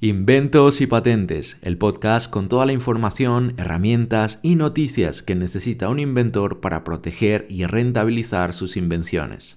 [0.00, 5.98] Inventos y Patentes, el podcast con toda la información, herramientas y noticias que necesita un
[5.98, 9.56] inventor para proteger y rentabilizar sus invenciones.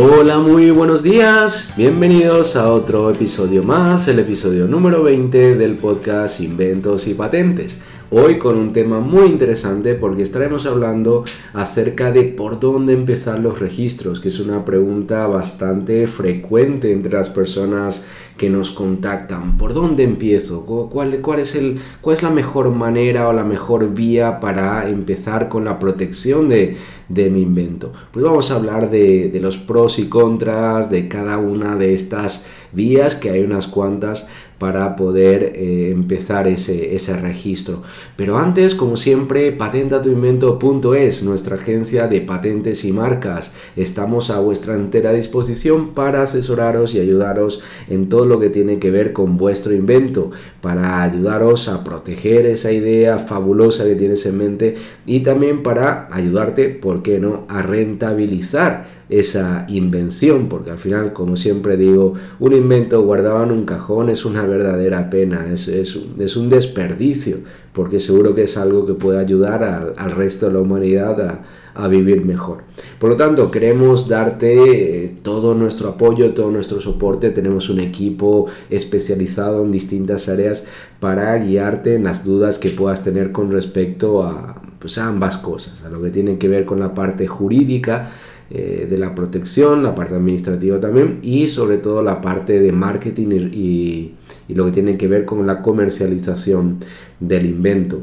[0.00, 1.72] Hola, muy buenos días.
[1.76, 7.80] Bienvenidos a otro episodio más, el episodio número 20 del podcast Inventos y Patentes.
[8.10, 13.58] Hoy con un tema muy interesante porque estaremos hablando acerca de por dónde empezar los
[13.60, 18.06] registros, que es una pregunta bastante frecuente entre las personas
[18.38, 19.58] que nos contactan.
[19.58, 20.64] ¿Por dónde empiezo?
[20.90, 25.50] ¿Cuál, cuál, es, el, ¿Cuál es la mejor manera o la mejor vía para empezar
[25.50, 26.78] con la protección de,
[27.10, 27.92] mi invento?
[28.10, 32.46] Pues vamos a hablar de, de los pros y contras de cada una de estas
[32.72, 37.82] vías, que hay unas cuantas para poder eh, empezar ese, ese, registro.
[38.16, 43.52] Pero antes, como siempre, patentatuinvento.es, nuestra agencia de patentes y marcas.
[43.76, 48.90] Estamos a vuestra entera disposición para asesoraros y ayudaros en todo lo que tiene que
[48.90, 50.30] ver con vuestro invento,
[50.60, 54.74] para ayudaros a proteger esa idea fabulosa que tienes en mente
[55.06, 61.36] y también para ayudarte, ¿por qué no?, a rentabilizar esa invención, porque al final, como
[61.36, 65.96] siempre digo, un invento guardado en un cajón es una verdadera pena, es, es,
[66.36, 67.38] un desperdicio,
[67.72, 71.40] porque seguro que es algo que puede ayudar al, resto de la humanidad
[71.74, 72.64] a, vivir mejor.
[72.98, 77.30] Por lo tanto, queremos darte eh, todo nuestro apoyo, todo nuestro soporte.
[77.30, 80.66] Tenemos un equipo especializado en distintas áreas
[80.98, 85.84] para guiarte en las dudas que puedas tener con respecto a, pues, a ambas cosas,
[85.84, 88.10] a lo que tiene que ver con la parte jurídica,
[88.50, 93.50] eh, de la protección, la parte administrativa también y sobre todo la parte de marketing
[93.52, 94.14] y,
[94.48, 96.78] lo que tiene que ver con la comercialización
[97.20, 98.00] del invento.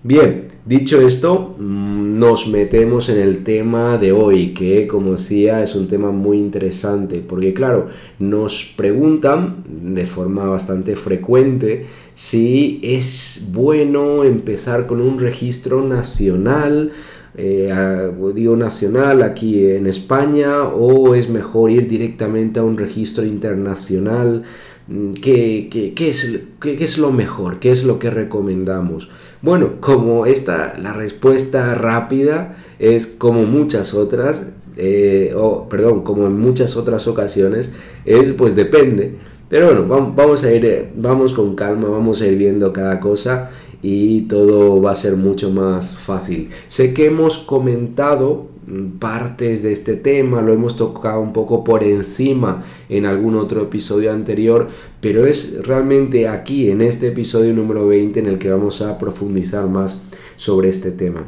[0.03, 5.75] Bien, dicho esto, mm, nos metemos en el tema de hoy, que como decía es
[5.75, 7.87] un tema muy interesante, porque claro,
[8.19, 16.93] nos preguntan de forma bastante frecuente si es bueno empezar con un registro nacional,
[17.35, 24.43] eh, digo nacional aquí en España o es mejor ir directamente a un registro internacional?
[24.87, 27.59] Mm, ¿Qué, qué, es, qué, es, lo mejor?
[27.59, 29.09] ¿Qué es lo que recomendamos?
[29.41, 36.39] Bueno, como esta, la respuesta rápida es como muchas otras, eh, o perdón, como en
[36.39, 37.71] muchas otras ocasiones,
[38.05, 39.15] es pues depende.
[39.49, 43.49] Pero bueno, vamos a ir, eh, vamos con calma, vamos a ir viendo cada cosa
[43.81, 46.49] y todo va a ser mucho más fácil.
[46.67, 51.83] Sé que hemos comentado mm, partes de este tema, lo hemos tocado un poco por
[51.83, 54.67] encima en algún otro episodio anterior,
[55.01, 59.67] pero es realmente aquí en este episodio número 20 en el que vamos a profundizar
[59.67, 60.01] más
[60.35, 61.25] sobre este tema.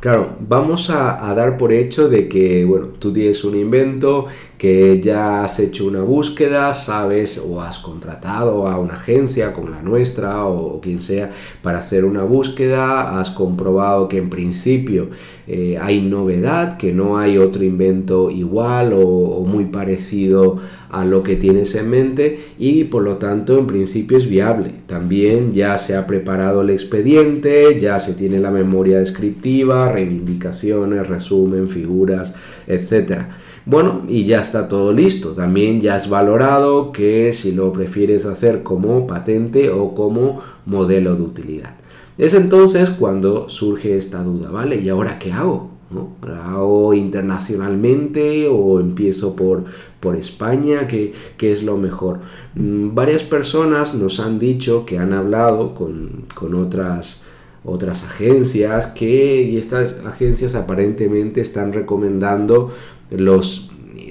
[0.00, 4.26] Claro, vamos a, dar por hecho de que, bueno, tú tienes un invento,
[4.58, 9.82] que ya has hecho una búsqueda, sabes o has contratado a una agencia como la
[9.82, 11.30] nuestra o, quien sea
[11.62, 15.10] para hacer una búsqueda, has comprobado que en principio
[15.46, 20.58] eh, hay novedad, que no hay otro invento igual o muy parecido
[20.90, 24.70] a lo que tienes en mente y por lo tanto en principio es viable.
[24.86, 31.68] También ya se ha preparado el expediente, ya se tiene la memoria descriptiva, reivindicaciones, resumen,
[31.68, 32.34] figuras,
[32.66, 33.26] etc.
[33.68, 35.34] Bueno, y ya está todo listo.
[35.34, 41.22] También ya has valorado que si lo prefieres hacer como patente o como modelo de
[41.22, 41.74] utilidad.
[42.16, 44.76] Es entonces cuando surge esta duda, ¿vale?
[44.76, 45.70] ¿Y ahora qué hago?
[45.90, 46.16] ¿no?
[46.34, 49.64] hago internacionalmente o empiezo por,
[50.00, 50.86] por España?
[50.86, 52.20] ¿Qué, es lo mejor?
[52.54, 56.24] Mm, varias personas nos han dicho que han hablado con,
[56.54, 57.20] otras,
[57.64, 62.70] otras agencias que y estas agencias aparentemente están recomendando
[63.10, 63.70] los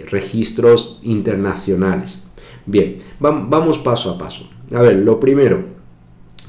[0.10, 2.20] registros internacionales.
[2.66, 4.50] Bien, vamos paso a paso.
[4.74, 5.77] A ver, lo primero,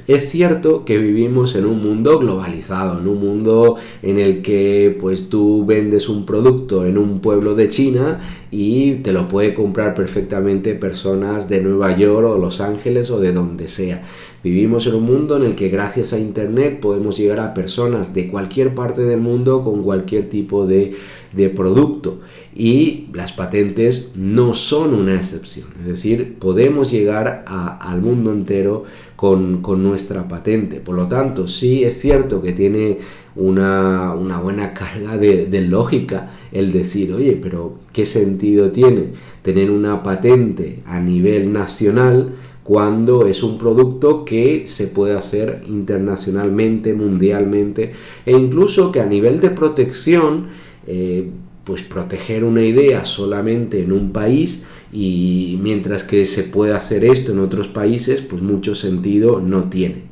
[0.06, 5.28] es cierto que vivimos en un mundo globalizado, en un mundo en el que pues
[5.28, 10.74] tú vendes un producto en un pueblo de China y te lo puede comprar perfectamente
[10.74, 14.02] personas de Nueva York o Los Ángeles o de donde sea.
[14.42, 18.28] Vivimos en un mundo en el que gracias a Internet podemos llegar a personas de
[18.28, 20.94] cualquier parte del mundo con cualquier tipo de
[21.32, 22.20] de producto
[22.54, 25.68] y las patentes no son una excepción.
[25.80, 28.84] Es decir, podemos llegar al mundo entero
[29.18, 30.78] con, nuestra patente.
[30.78, 32.98] Por lo tanto, sí es cierto que tiene
[33.34, 39.08] una, buena carga de, lógica el decir, oye, pero ¿qué sentido tiene
[39.42, 42.32] tener una patente a nivel nacional?
[42.62, 47.92] cuando es un producto que se puede hacer internacionalmente, mundialmente,
[48.26, 50.48] e incluso que a nivel de protección,
[50.86, 51.30] eh,
[51.68, 57.32] pues proteger una idea solamente en un país y mientras que se puede hacer esto
[57.32, 60.04] en otros países, pues mucho sentido no tiene.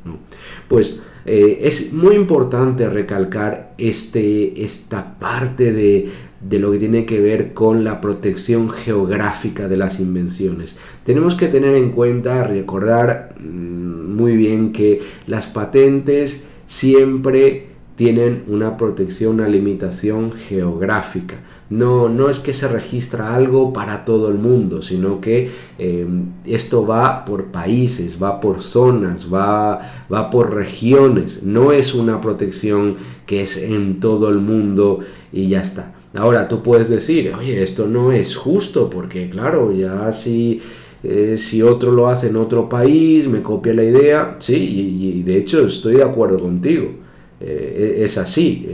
[0.67, 6.09] Pues eh, es muy importante recalcar este, esta parte de,
[6.47, 10.77] de lo que tiene que ver con la protección geográfica de las invenciones.
[11.03, 18.77] Tenemos que tener en cuenta, recordar mm, muy bien que las patentes siempre tienen una
[18.77, 21.39] protección, una limitación geográfica.
[21.69, 25.49] No, no es que se registra algo para todo el mundo, sino que
[25.79, 29.79] em, esto va por países, va por zonas, va,
[30.13, 31.41] va por regiones.
[31.41, 32.95] No es una protección
[33.25, 34.99] que es en todo el mundo
[35.33, 35.95] y ya está.
[36.13, 40.61] Ahora tú puedes decir, oye, esto no es justo, porque claro, ya si,
[41.03, 45.37] eh, si otro lo hace en otro país, me copia la idea, sí, y, de
[45.37, 47.06] hecho estoy de acuerdo contigo.
[47.39, 48.67] Eh, es así,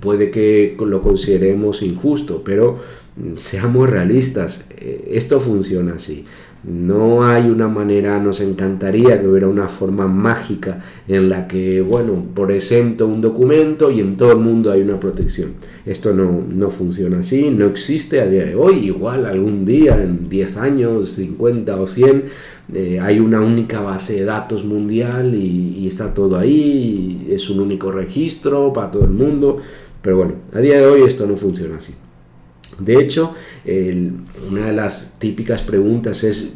[0.00, 2.78] puede que lo consideremos injusto, pero
[3.36, 6.24] seamos realistas, eh, esto funciona así.
[6.62, 12.22] No hay una manera, nos encantaría que hubiera una forma mágica en la que, bueno,
[12.34, 15.52] por exento un documento y en todo el mundo hay una protección.
[15.86, 18.86] Esto no, no funciona así, no existe a día de hoy.
[18.86, 22.24] Igual algún día, en 10 años, 50 o 100,
[22.74, 27.60] eh, hay una única base de datos mundial y, y está todo ahí, es un
[27.60, 29.56] único registro para todo el mundo.
[30.02, 31.94] Pero bueno, a día de hoy esto no funciona así.
[32.78, 33.34] De hecho,
[34.50, 36.54] una de las típicas preguntas es,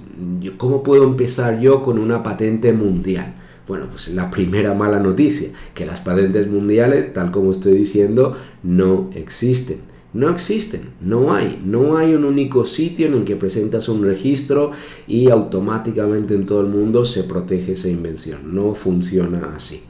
[0.57, 3.35] ¿cómo puedo empezar yo con una patente mundial?
[3.67, 9.11] Bueno, pues la primera mala noticia, que las patentes mundiales, tal como estoy diciendo, no
[9.15, 9.95] existen.
[10.13, 14.71] No existen, no hay, no hay un único sitio en el que presentas un registro
[15.09, 18.55] y automáticamente en todo el mundo se protege esa invención.
[18.55, 19.83] No funciona así.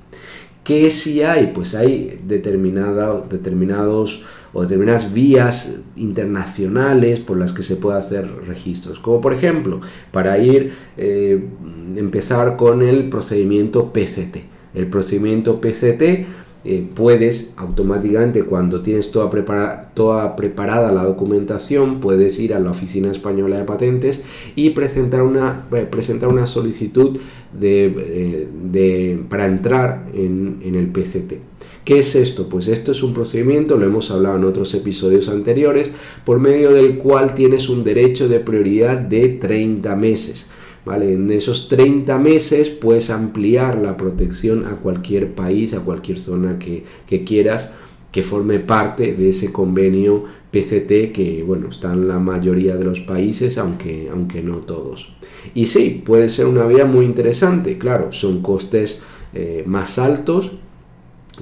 [0.64, 1.52] ¿Qué si hay?
[1.54, 4.24] Pues hay determinados
[4.54, 8.98] o determinadas vías internacionales por las que se puede hacer registros.
[8.98, 11.44] Como por ejemplo, para ir, eh,
[11.96, 14.38] empezar con el procedimiento PCT.
[14.72, 16.26] El procedimiento PCT
[16.64, 23.10] eh, puedes automáticamente cuando tienes toda, toda preparada la documentación puedes ir a la oficina
[23.10, 24.22] española de patentes
[24.56, 27.18] y presentar una, eh, presentar una solicitud
[27.52, 31.34] de, para entrar en, en el PCT.
[31.84, 32.48] ¿Qué es esto?
[32.48, 35.92] Pues esto es un procedimiento, lo hemos hablado en otros episodios anteriores,
[36.24, 40.46] por medio del cual tienes un derecho de prioridad de 30 meses.
[40.84, 41.14] ¿Vale?
[41.14, 46.84] En esos 30 meses puedes ampliar la protección a cualquier país, a cualquier zona que,
[47.24, 47.70] quieras
[48.12, 53.00] que forme parte de ese convenio PCT que bueno está en la mayoría de los
[53.00, 55.12] países aunque, aunque no todos
[55.52, 59.02] y sí puede ser una vía muy interesante claro son costes
[59.32, 60.52] eh, más altos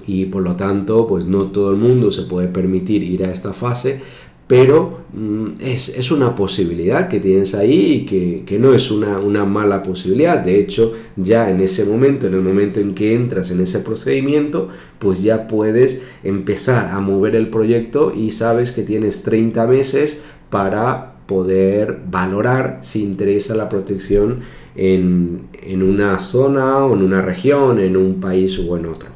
[0.07, 3.53] y por lo tanto pues no todo el mundo se puede permitir ir a esta
[3.53, 4.01] fase
[4.47, 9.83] pero mm, es, una posibilidad que tienes ahí y que, no es una, una, mala
[9.83, 10.39] posibilidad.
[10.39, 14.69] De hecho, ya en ese momento, en el momento en que entras en ese procedimiento,
[14.99, 21.15] pues ya puedes empezar a mover el proyecto y sabes que tienes 30 meses para
[21.27, 24.41] poder valorar si interesa la protección
[24.77, 29.12] en, en una zona o en una región, en un país o en otro.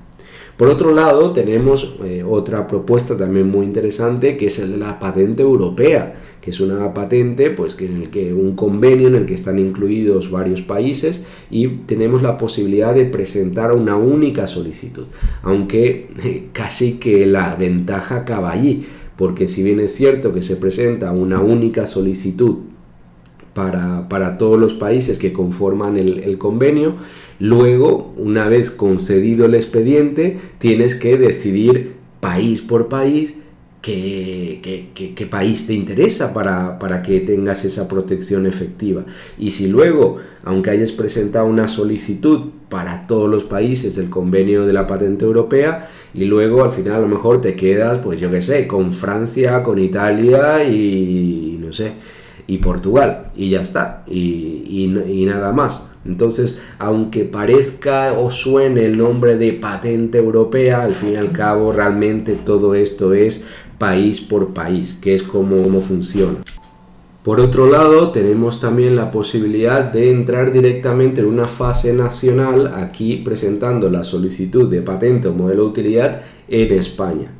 [0.57, 4.99] Por otro lado, tenemos eh, otra propuesta también muy interesante que es el de la
[4.99, 9.35] patente europea, que es una patente pues, en el que un convenio en el que
[9.35, 15.05] están incluidos varios países y tenemos la posibilidad de presentar una única solicitud,
[15.43, 18.87] aunque eh, casi que la ventaja acaba allí,
[19.17, 22.57] porque si bien es cierto que se presenta una única solicitud
[23.57, 26.97] para, todos los países que conforman el, convenio.
[27.41, 33.35] Luego, una vez concedido el expediente, tienes que decidir país por país
[33.81, 39.07] qué, qué, país te interesa para, para, que tengas esa protección efectiva.
[39.39, 44.75] Y si luego, aunque hayas presentado una solicitud para todos los países del convenio de
[44.75, 48.43] la patente europea, y luego al final a lo mejor te quedas, pues yo qué
[48.43, 51.93] sé, con Francia, con Italia y no sé
[52.47, 54.93] y Portugal y ya está y,
[55.27, 61.17] nada más entonces aunque parezca o suene el nombre de patente europea al fin y
[61.17, 63.45] al cabo realmente todo esto es
[63.79, 66.39] país por país, que es como, cómo funciona.
[67.23, 73.17] Por otro lado, tenemos también la posibilidad de entrar directamente en una fase nacional, aquí
[73.17, 77.33] presentando la solicitud de patente o modelo de utilidad en España.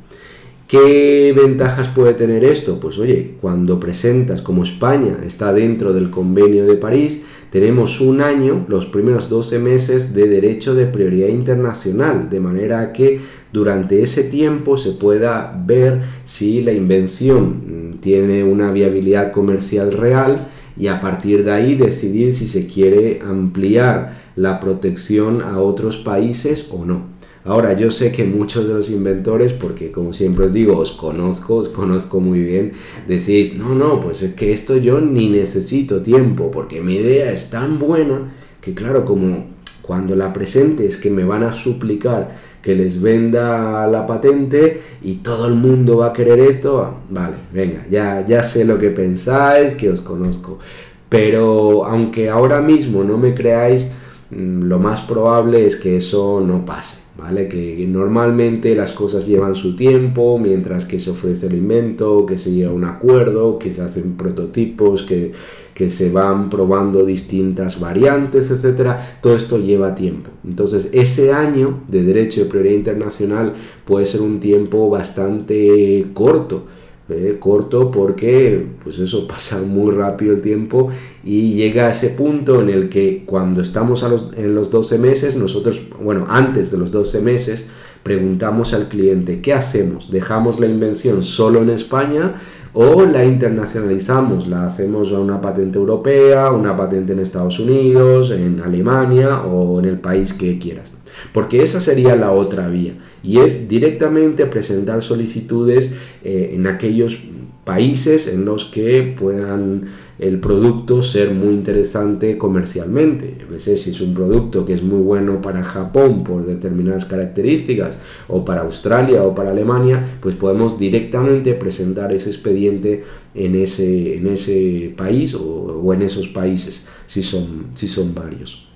[0.67, 2.77] ¿Qué ventajas puede tener esto?
[2.81, 8.65] Pues oye, cuando presentas como España está dentro del convenio de París, tenemos un año,
[8.67, 13.21] los primeros 12 meses de derecho de prioridad internacional, de manera que
[13.53, 20.49] durante ese tiempo se pueda ver si la invención mm, tiene una viabilidad comercial real
[20.77, 26.67] y a partir de ahí decidir si se quiere ampliar la protección a otros países
[26.71, 27.16] o no.
[27.47, 31.55] Ahora, yo sé que muchos de los inventores, porque como siempre os digo, os conozco,
[31.55, 32.73] os conozco muy bien,
[33.07, 37.49] decís, no, no, pues es que esto yo ni necesito tiempo, porque mi idea es
[37.49, 39.45] tan buena que claro, como
[39.81, 45.15] cuando la presente es que me van a suplicar que les venda la patente y
[45.19, 49.71] todo el mundo va a querer esto, vale, venga, ya, ya sé lo que pensáis,
[49.71, 50.59] que os conozco.
[51.07, 53.89] Pero aunque ahora mismo no me creáis,
[54.31, 57.06] mm, lo más probable es que eso no pase.
[57.17, 57.47] ¿Vale?
[57.47, 62.51] Que, normalmente las cosas llevan su tiempo, mientras que se ofrece el invento, que se
[62.51, 65.31] llega a un acuerdo, que se hacen prototipos, que,
[65.73, 69.19] que se van probando distintas variantes, etcétera.
[69.21, 70.29] Todo esto lleva tiempo.
[70.45, 73.53] Entonces, ese año de derecho de prioridad internacional
[73.85, 76.65] puede ser un tiempo bastante corto
[77.09, 80.89] eh, corto porque pues eso pasa muy rápido el tiempo
[81.23, 84.99] y llega a ese punto en el que cuando estamos a los, en los 12
[84.99, 87.65] meses nosotros bueno antes de los 12 meses
[88.03, 92.33] preguntamos al cliente qué hacemos dejamos la invención solo en España
[92.73, 98.59] o la internacionalizamos la hacemos a una patente europea una patente en Estados Unidos en
[98.59, 100.96] Alemania o en el país que quieras
[101.33, 102.93] porque esa sería la otra vía
[103.23, 107.17] y es directamente presentar solicitudes eh, en aquellos
[107.63, 109.87] países en los que puedan
[110.19, 113.35] el producto ser muy interesante comercialmente.
[113.45, 117.99] A veces si es un producto que es muy bueno para Japón por determinadas características
[118.27, 123.03] o para Australia o para Alemania, pues podemos directamente presentar ese expediente
[123.35, 128.67] en ese, en ese país o, o en esos países si son, si son varios.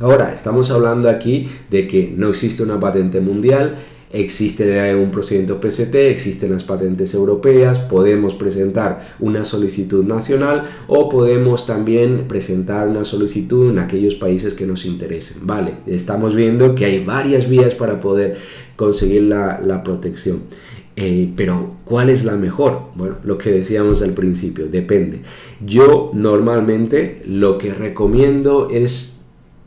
[0.00, 3.76] Ahora, estamos hablando aquí de que no existe una patente mundial,
[4.10, 11.66] existe un procedimiento PCT, existen las patentes europeas, podemos presentar una solicitud nacional o podemos
[11.66, 15.46] también presentar una solicitud en aquellos países que nos interesen.
[15.46, 18.38] Vale, estamos viendo que hay varias vías para poder
[18.76, 20.44] conseguir la, protección.
[20.96, 22.84] Eh, pero, ¿cuál es la mejor?
[22.94, 25.20] Bueno, lo que decíamos al principio, depende.
[25.60, 29.19] Yo normalmente lo que recomiendo es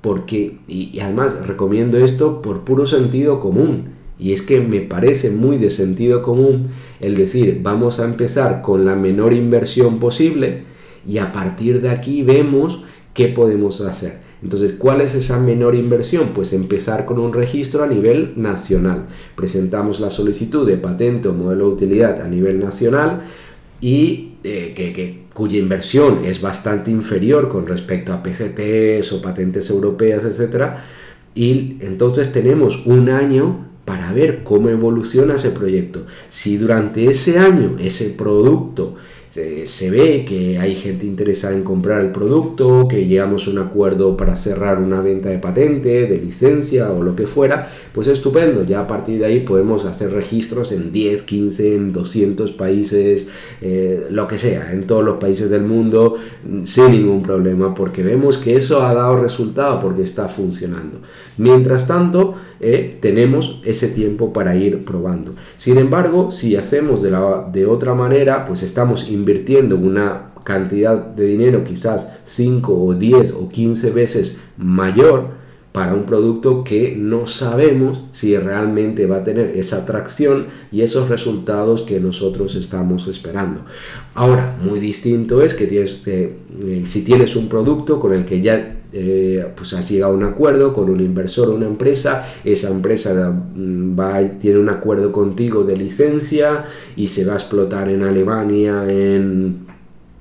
[0.03, 5.57] porque, y, además recomiendo esto por puro sentido común, y es que me parece muy
[5.57, 10.63] de sentido común el decir, vamos a empezar con la menor inversión posible
[11.07, 12.83] y a partir de aquí vemos
[13.13, 14.19] qué podemos hacer.
[14.43, 16.31] Entonces, ¿cuál es esa menor inversión?
[16.35, 19.05] Pues empezar con un registro a nivel nacional.
[19.35, 23.21] Presentamos la solicitud de patente o modelo de utilidad a nivel nacional
[23.79, 30.23] y eh, que cuya inversión es bastante inferior con respecto a PCTs o patentes europeas,
[30.25, 30.73] etc.
[31.35, 36.05] Y entonces tenemos un año para ver cómo evoluciona ese proyecto.
[36.29, 38.95] Si durante ese año ese producto
[39.33, 44.15] se, ve que hay gente interesada en comprar el producto, que llegamos a un acuerdo
[44.15, 48.81] para cerrar una venta de patente, de licencia o lo que fuera, pues estupendo, ya
[48.81, 53.27] a partir de ahí podemos hacer registros en 10, 15, en 200 países,
[53.59, 56.13] eh, lo que sea, en todos los países del mundo,
[56.63, 60.99] sin ningún problema, porque vemos que eso ha dado resultado, porque está funcionando.
[61.37, 65.33] Mientras tanto, eh, tenemos ese tiempo para ir probando.
[65.57, 69.09] Sin embargo, si hacemos de, la, de otra manera, pues estamos
[69.77, 76.63] una cantidad de dinero quizás 5 o 10 o 15 veces mayor para un producto
[76.63, 82.55] que no sabemos si realmente va a tener esa atracción y esos resultados que nosotros
[82.55, 83.65] estamos esperando.
[84.13, 88.39] Ahora, muy distinto es que tienes, eh, eh, si tienes un producto con el que
[88.39, 92.69] ya eh, pues has llegado a un acuerdo con un inversor o una empresa, esa
[92.69, 98.03] empresa mm, va, tiene un acuerdo contigo de licencia y se va a explotar en
[98.03, 99.72] Alemania, en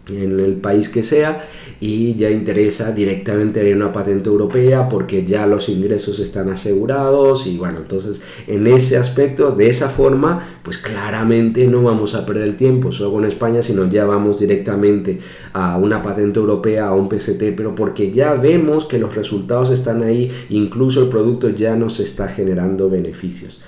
[0.09, 1.49] en el país que sea
[1.80, 7.56] y ya interesa directamente en una patente europea porque ya los ingresos están asegurados y
[7.56, 12.56] bueno, entonces en ese aspecto, de esa forma, pues claramente no vamos a perder el
[12.56, 15.21] tiempo solo con España, sino ya vamos directamente
[15.52, 20.02] a una patente europea, a un PCT, pero porque ya vemos que los resultados están
[20.02, 23.61] ahí, incluso el producto ya nos está generando beneficios.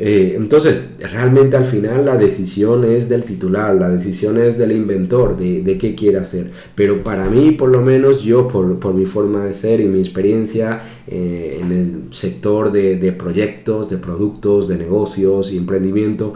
[0.00, 5.36] Eh, entonces, realmente al final la decisión es del titular, la decisión es del inventor,
[5.36, 6.50] de, qué quiere hacer.
[6.76, 10.82] Pero para mí, por lo menos, yo, por, mi forma de ser y mi experiencia
[11.08, 16.34] eh, en el sector de, de proyectos, de productos, de negocios y emprendimiento,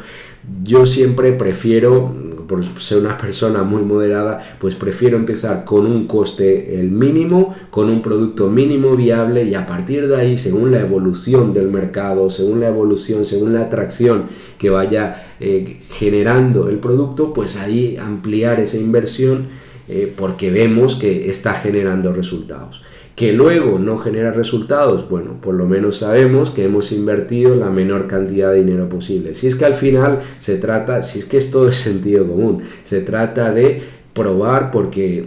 [0.65, 2.13] yo siempre prefiero,
[2.47, 7.89] por ser una persona muy moderada, pues prefiero empezar con un coste el mínimo, con
[7.89, 12.61] un producto mínimo viable y a partir de ahí, según la evolución del mercado, según
[12.61, 14.25] la evolución, según la atracción
[14.59, 19.49] que vaya eh, generando el producto, pues ahí ampliar esa inversión
[19.89, 22.83] eh, porque vemos que está generando resultados
[23.17, 28.07] que luego no genera resultados, bueno, por lo menos sabemos que hemos invertido la menor
[28.07, 29.35] cantidad de dinero posible.
[29.35, 32.63] Si es que al final se trata, si es que es todo es sentido común,
[32.85, 33.83] se trata de
[34.15, 35.27] probar porque,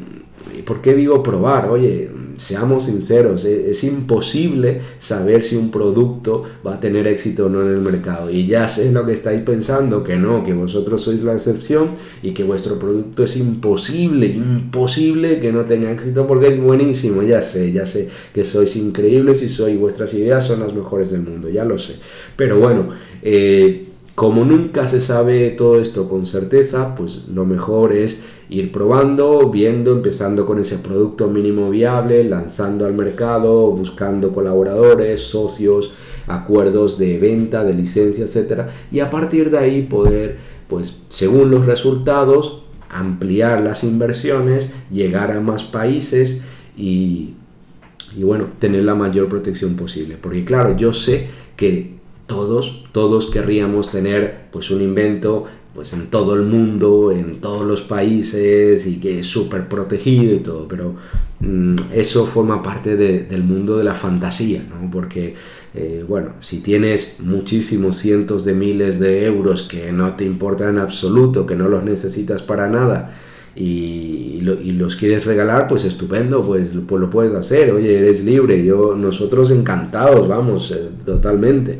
[0.65, 1.69] ¿por qué digo probar?
[1.69, 7.49] Oye, seamos sinceros, e-, es, imposible saber si un producto va a tener éxito o
[7.49, 8.29] no en el mercado.
[8.29, 12.31] Y ya sé lo que estáis pensando, que no, que vosotros sois la excepción y
[12.31, 17.23] que vuestro producto es imposible, imposible que no tenga éxito porque es buenísimo.
[17.23, 21.21] Ya sé, ya sé que sois increíbles y sois, vuestras ideas son las mejores del
[21.21, 21.95] mundo, ya lo sé.
[22.35, 22.89] Pero bueno,
[23.21, 23.85] eh,
[24.15, 29.91] como nunca se sabe todo esto con certeza, pues lo mejor es ir probando, viendo,
[29.91, 35.91] empezando con ese producto mínimo viable, lanzando al mercado, buscando colaboradores, socios,
[36.27, 40.37] acuerdos de venta, de licencia, etcétera, y a partir de ahí poder,
[40.67, 46.41] pues según los resultados, ampliar las inversiones, llegar a más países
[46.77, 47.33] y,
[48.15, 50.17] y bueno, tener la mayor protección posible.
[50.19, 56.35] Porque claro, yo sé que todos, todos querríamos tener pues un invento pues en todo
[56.35, 60.95] el mundo, en todos los países y que es súper protegido y todo, pero
[61.41, 64.89] mm, eso forma parte del mundo de la fantasía, ¿no?
[64.89, 65.35] Porque,
[65.73, 70.77] eh, bueno, si tienes muchísimos cientos de miles de euros que no te importan en
[70.79, 73.11] absoluto, que no los necesitas para nada,
[73.53, 78.95] y, los quieres regalar, pues estupendo, pues, pues, lo puedes hacer, oye, eres libre, yo,
[78.95, 81.79] nosotros encantados, vamos, eh, totalmente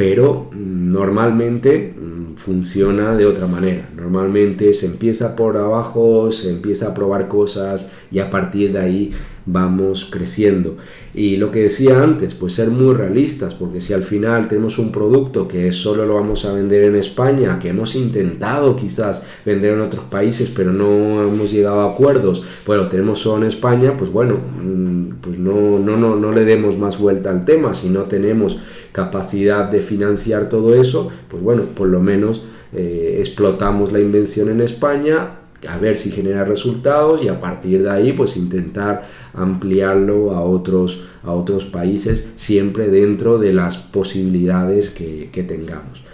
[0.00, 3.90] pero mm, normalmente mm, funciona de otra manera.
[3.94, 9.10] Normalmente se empieza por abajo, se empieza a probar cosas y a partir de ahí
[9.52, 10.76] vamos creciendo.
[11.12, 14.92] Y lo que decía antes, pues ser muy realistas, porque si al final tenemos un
[14.92, 19.80] producto que solo lo vamos a vender en España, que hemos intentado quizás vender en
[19.80, 24.12] otros países, pero no hemos llegado a acuerdos, pues lo tenemos solo en España, pues
[24.12, 28.02] bueno, mm, pues no, no, no, no le demos más vuelta al tema, si no
[28.02, 28.58] tenemos
[28.92, 34.60] capacidad de financiar todo eso, pues bueno, por lo menos eh, explotamos la invención en
[34.60, 40.42] España, a ver si genera resultados y a partir de ahí pues intentar ampliarlo a
[40.42, 46.04] otros, a otros países siempre dentro de las posibilidades que, tengamos.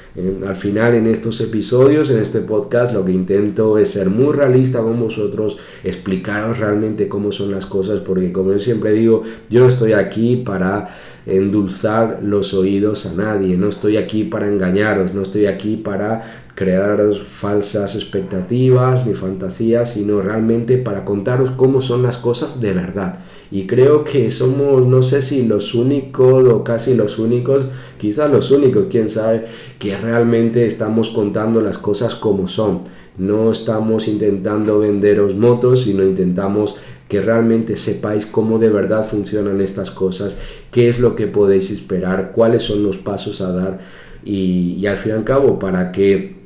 [0.46, 4.80] Al final en estos episodios, en este podcast, lo que intento es ser muy realista
[4.80, 9.68] con vosotros, explicaros realmente cómo son las cosas, porque como yo siempre digo, yo no
[9.68, 10.88] estoy aquí para
[11.26, 17.22] endulzar los oídos a nadie, no estoy aquí para engañaros, no estoy aquí para crearos
[17.22, 23.20] falsas expectativas ni fantasías, sino realmente para contaros cómo son las cosas de verdad.
[23.50, 27.66] Y creo que somos, no sé si los únicos o casi los únicos,
[27.98, 29.44] quizás los únicos, quién sabe,
[29.78, 32.80] que realmente estamos contando las cosas como son.
[33.18, 39.90] No estamos intentando venderos motos, sino intentamos que realmente sepáis cómo de verdad funcionan estas
[39.90, 40.38] cosas,
[40.70, 43.78] qué es lo que podéis esperar, cuáles son los pasos a dar
[44.24, 46.45] y, y al fin y al cabo para que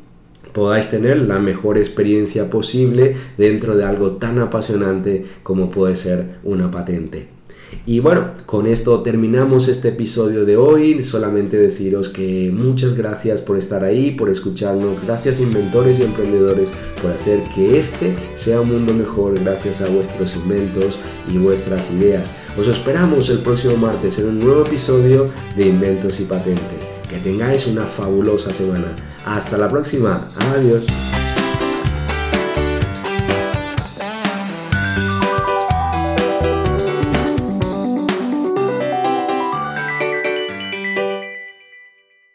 [0.53, 6.71] podáis tener la mejor experiencia posible dentro de algo tan apasionante como puede ser una
[6.71, 7.41] patente.
[7.87, 11.03] Y bueno, con esto terminamos este episodio de hoy.
[11.03, 15.05] Solamente deciros que muchas gracias por estar ahí, por escucharnos.
[15.05, 20.37] Gracias inventores y emprendedores por hacer que este sea un mundo mejor gracias a vuestros
[20.37, 20.99] inventos
[21.33, 22.33] y vuestras ideas.
[22.59, 25.25] Os esperamos el próximo martes en un nuevo episodio
[25.57, 26.90] de Inventos y Patentes.
[27.11, 28.95] Que tengáis una fabulosa semana.
[29.27, 30.29] Hasta la próxima.
[30.55, 30.87] Adiós.